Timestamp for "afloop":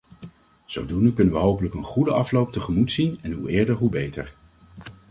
2.13-2.51